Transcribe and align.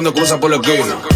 cuando 0.00 0.14
cruza 0.14 0.40
por 0.40 0.48
la 0.50 0.56
esquina. 0.56 1.09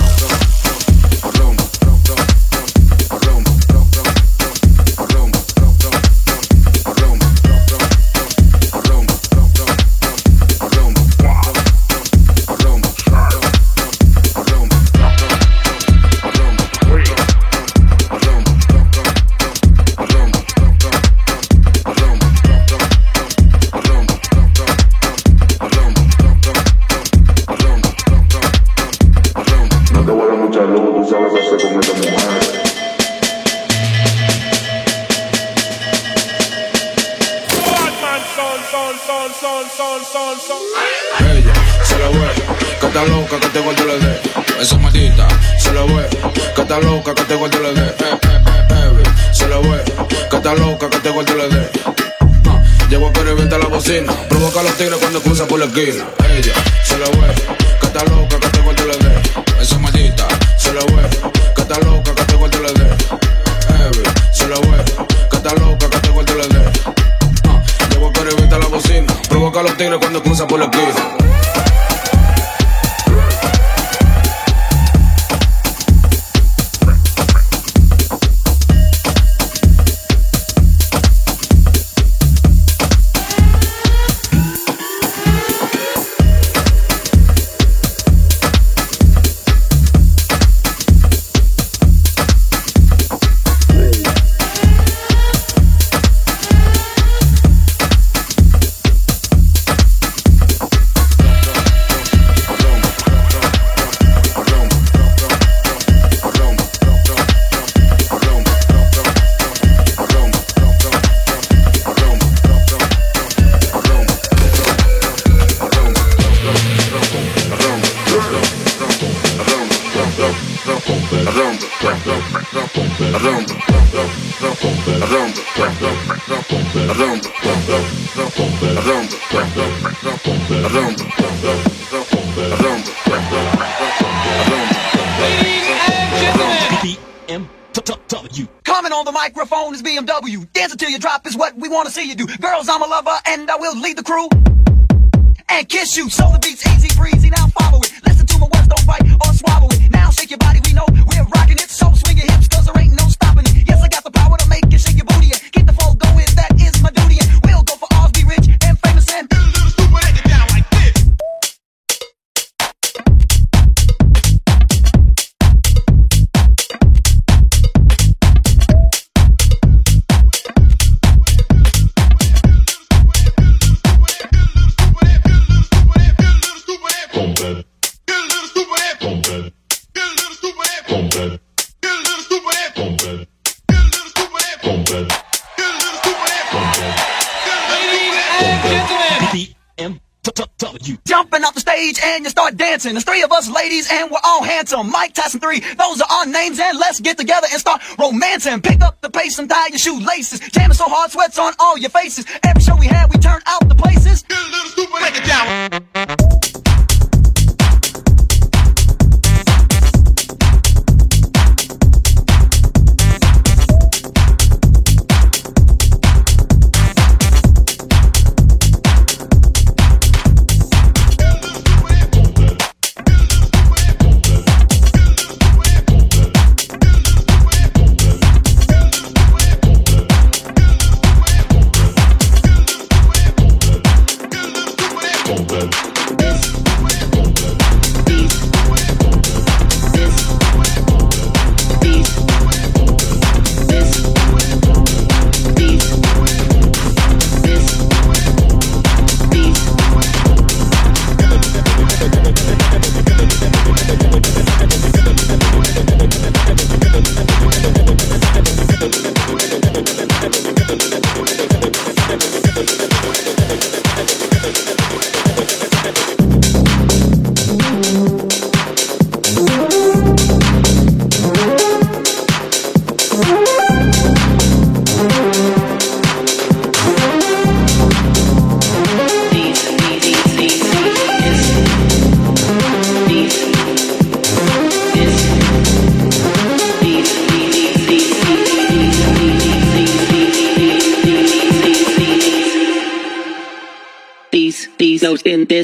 Long, 194.34 194.44
handsome, 194.44 194.90
Mike 194.90 195.14
Tyson 195.14 195.38
3. 195.38 195.60
Those 195.60 196.00
are 196.00 196.08
our 196.10 196.26
names, 196.26 196.58
and 196.58 196.76
let's 196.76 196.98
get 196.98 197.16
together 197.16 197.46
and 197.52 197.60
start 197.60 197.80
romancing. 197.98 198.60
Pick 198.62 198.80
up 198.80 199.00
the 199.00 199.10
pace 199.10 199.38
and 199.38 199.48
tie 199.48 199.68
your 199.68 199.78
shoelaces. 199.78 200.40
Jamming 200.40 200.74
so 200.74 200.86
hard, 200.88 201.12
sweats 201.12 201.38
on 201.38 201.52
all 201.60 201.78
your 201.78 201.90
faces. 201.90 202.26
Every 202.42 202.62
show 202.62 202.74
we 202.74 202.86
had, 202.86 203.12
we 203.12 203.18
turn 203.18 203.40
out 203.46 203.68
the 203.68 203.76
places. 203.76 204.22
Get 204.22 204.38
a 204.38 204.50
little 204.50 204.70
stupid, 204.70 204.98
break 204.98 205.16
it 205.16 206.18
down. 206.18 206.23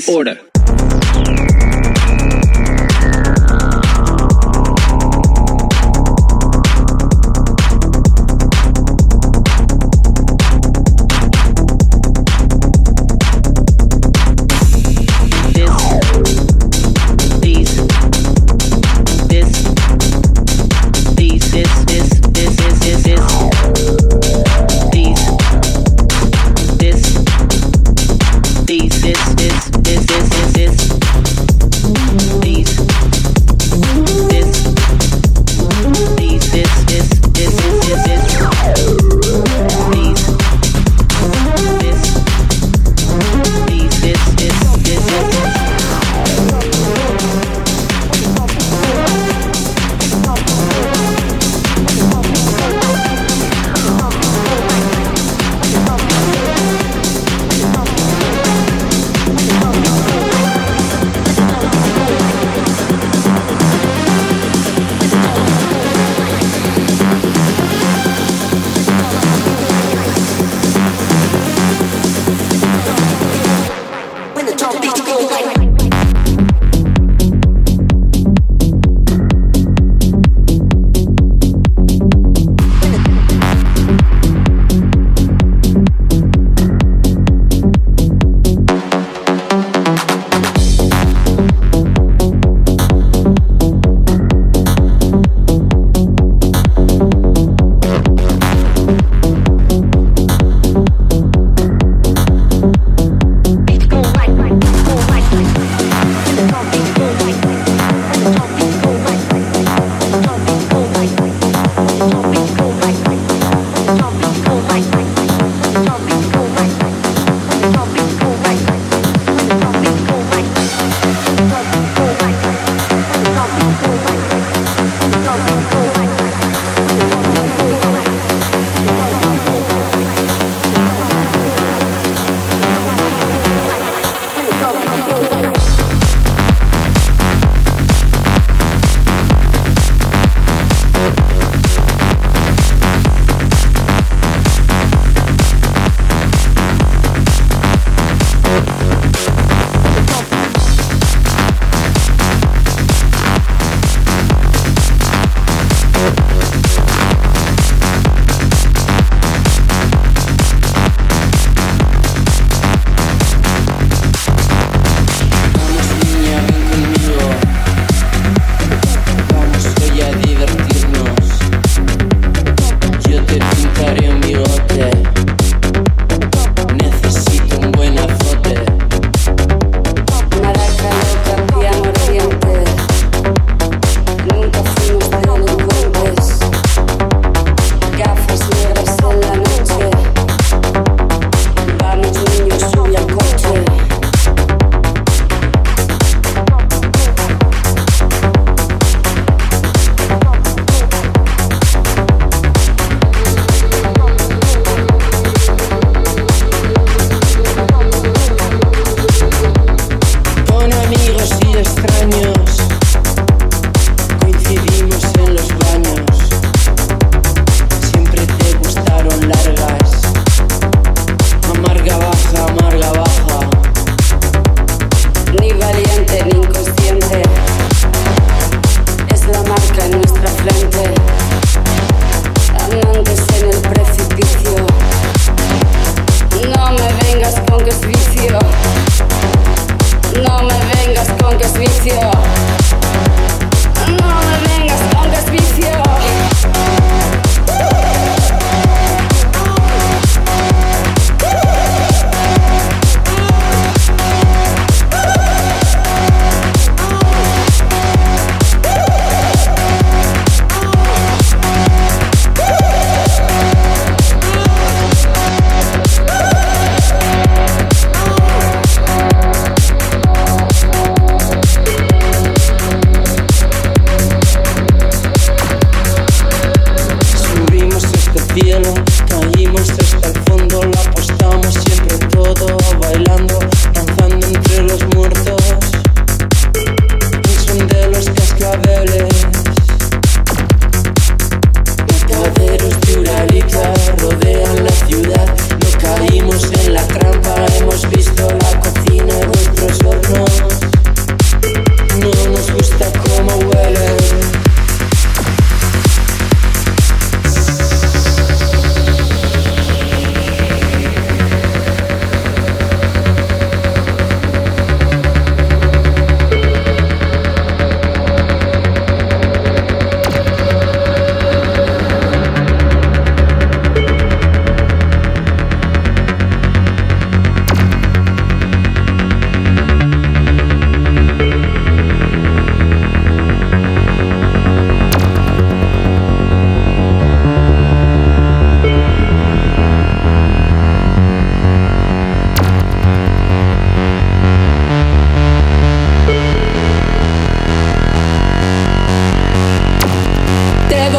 Order. 0.08 0.38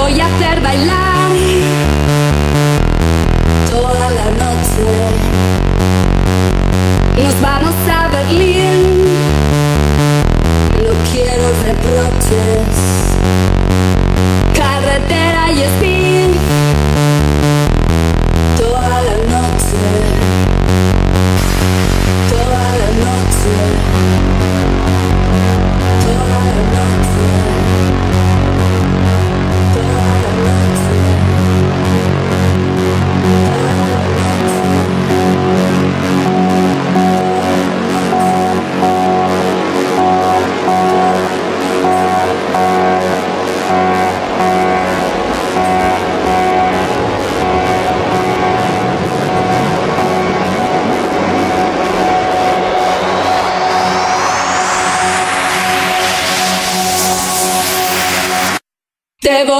voy 0.01 0.19
a 0.19 0.25
hacer 0.25 0.61
bailar. 0.61 1.10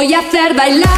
Voy 0.01 0.15
a 0.15 0.19
hacer 0.19 0.55
bailar 0.55 0.90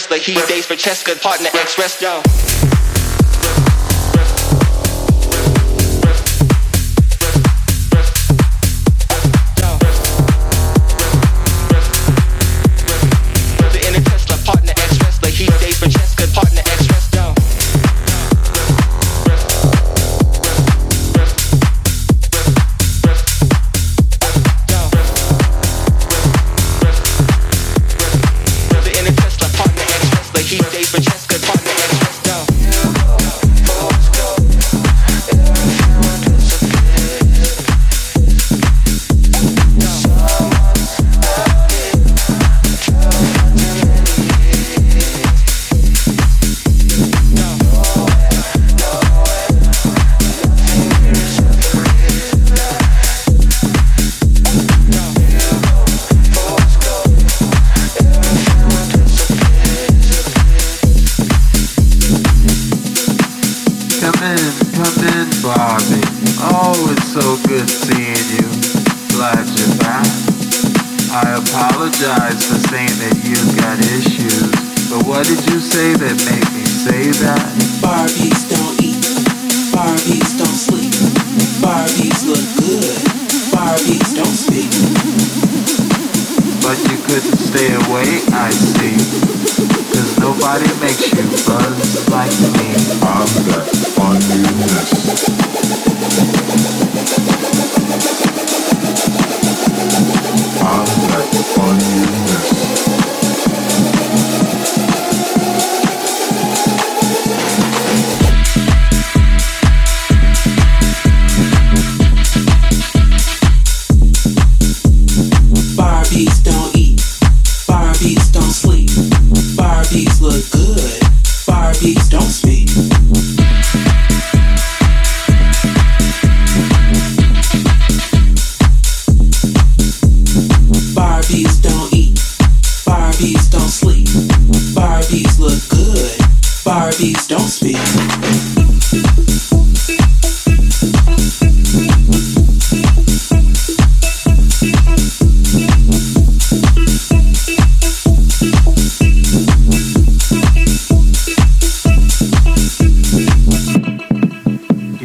wrestler. 0.00 0.18
He 0.18 0.34
dates 0.46 0.66
for 0.66 0.74
Cheska, 0.74 1.20
partner 1.20 1.50
ex 1.54 2.49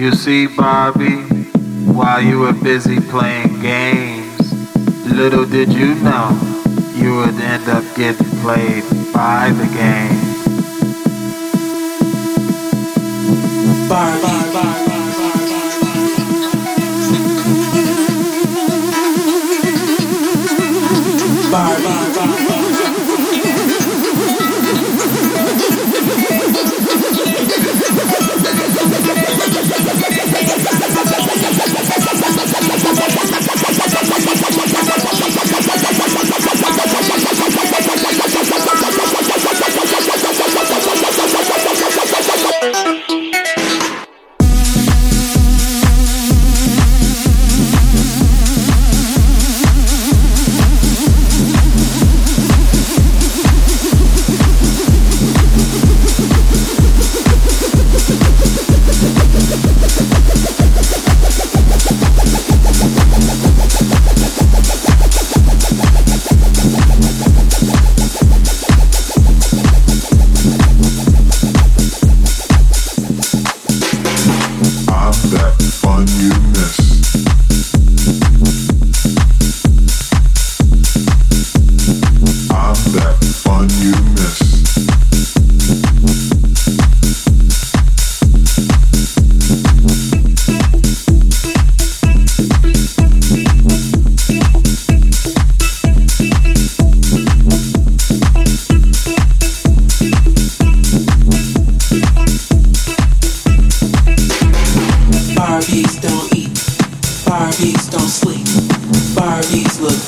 You 0.06 0.12
see, 0.12 0.46
Bobby, 0.46 1.24
while 1.92 2.22
you 2.22 2.38
were 2.38 2.54
busy 2.54 3.00
playing 3.00 3.60
games, 3.60 4.54
little 5.12 5.48
did 5.48 5.74
you 5.74 5.96
know 5.96 6.30
you 6.94 7.16
would 7.16 7.34
end 7.42 7.68
up 7.68 7.84
getting 7.96 8.30
played 8.42 8.84
by 9.12 9.50
the 9.50 9.66
game. 9.74 10.22
Barbie. 13.90 14.22
Barbie. 21.52 21.82
Barbie. 21.82 21.95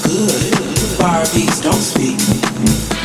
good. 0.07 0.53
Barbies 0.99 1.61
don't 1.61 1.73
speak. 1.73 2.96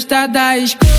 gosta 0.00 0.26
das 0.26 0.89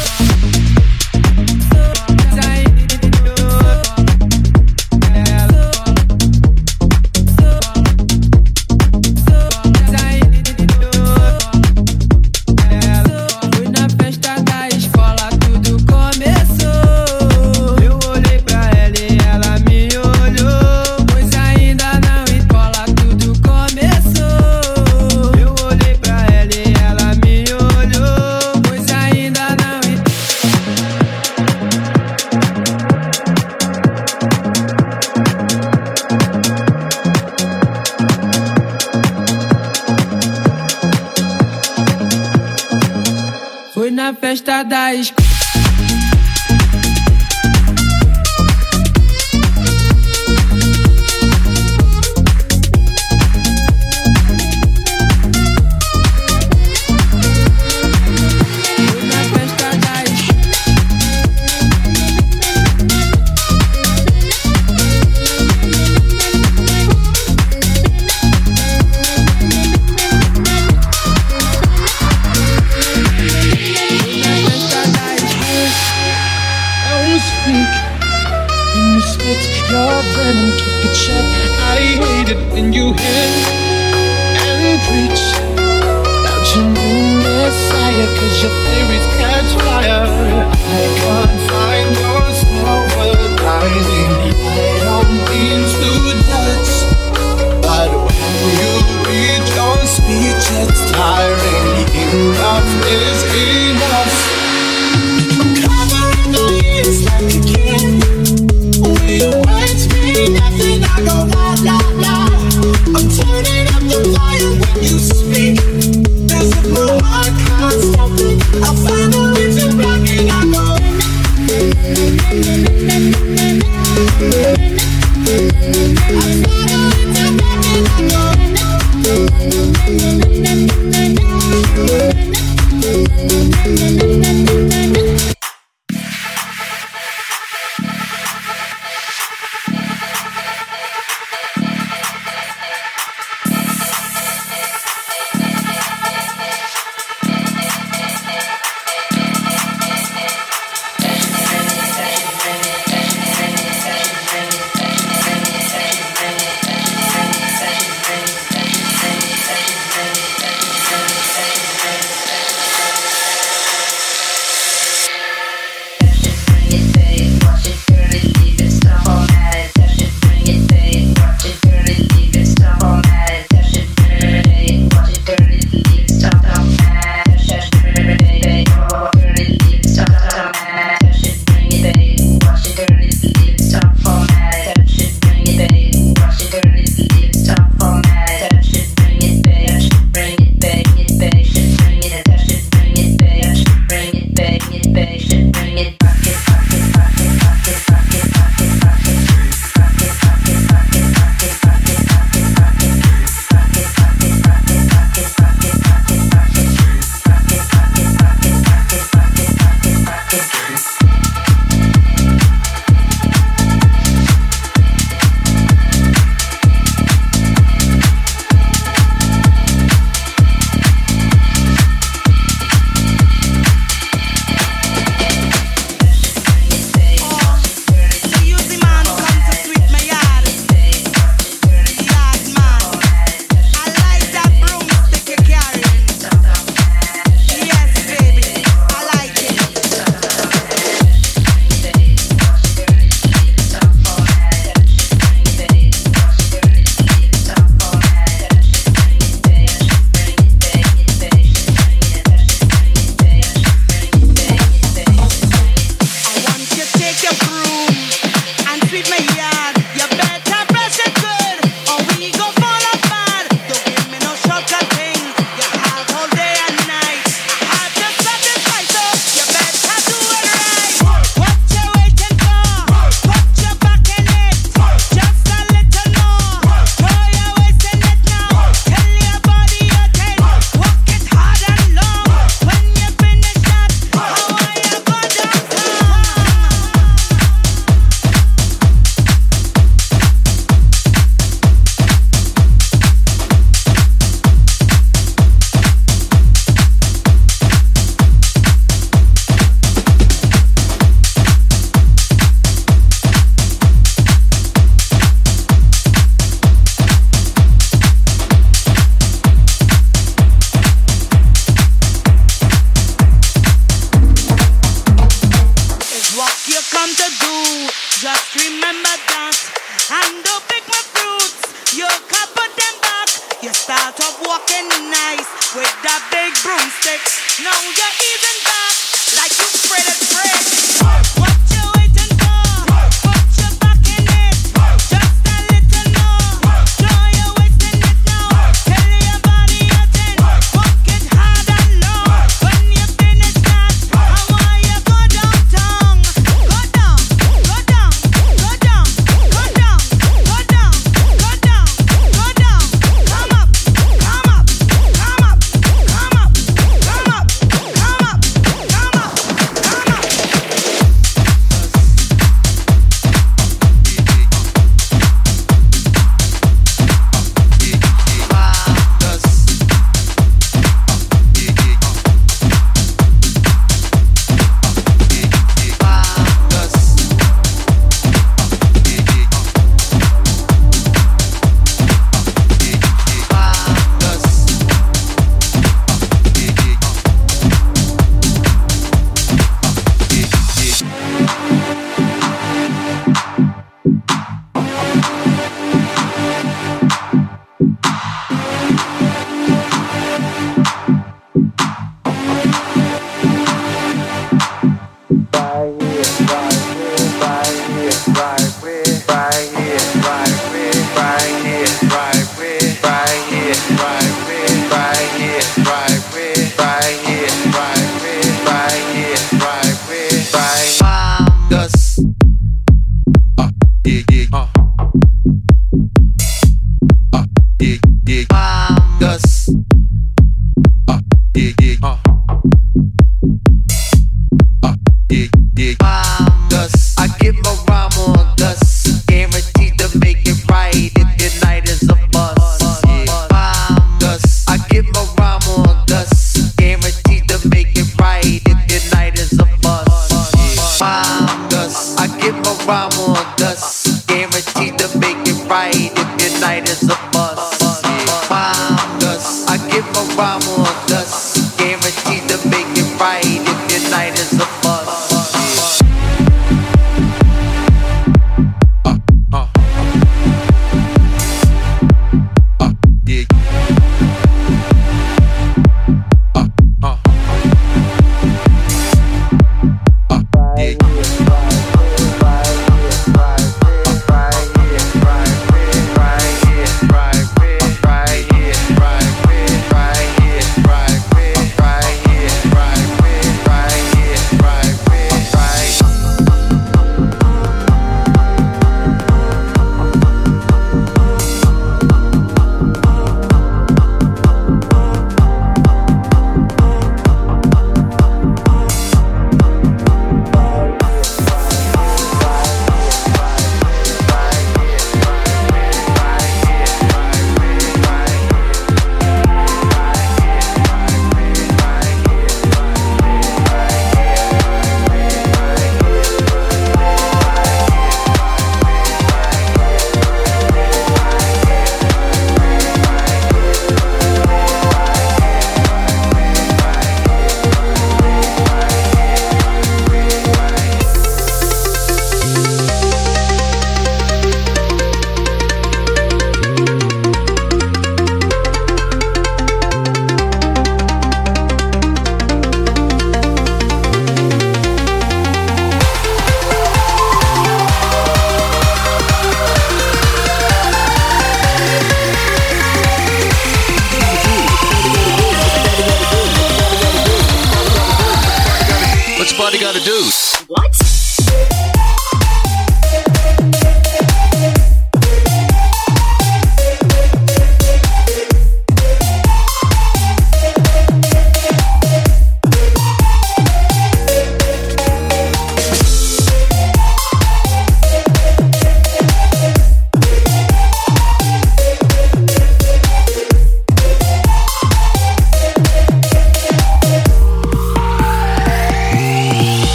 walking 324.43 324.87
nice 325.09 325.49
with 325.75 325.91
that 326.03 326.21
big 326.31 326.51
broomstick. 326.65 327.21
Now 327.63 327.77
you're 327.77 328.17
even 328.33 328.55
back 328.65 328.95
like 329.37 329.53
you 329.53 329.67
spread 329.69 330.05
it 330.05 330.19
bread. 330.33 331.60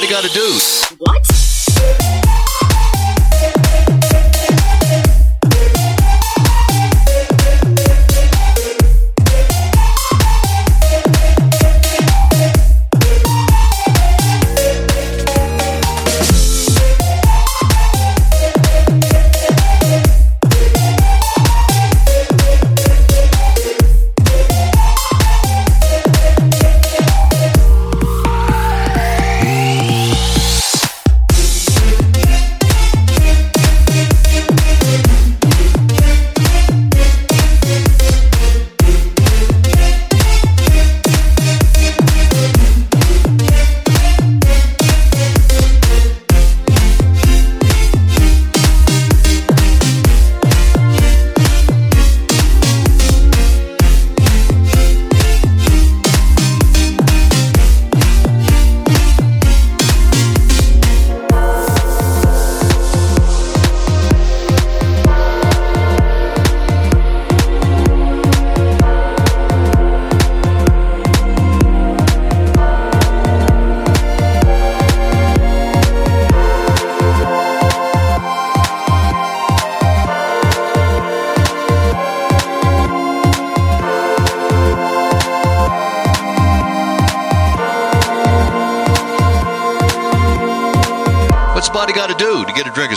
What's 0.00 0.12
body 0.12 0.28
gotta 0.28 0.32
do? 0.32 0.48
What's 0.98 1.19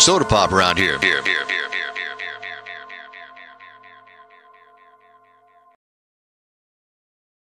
soda 0.04 0.26
pop 0.26 0.52
around 0.52 0.78
here? 0.78 1.00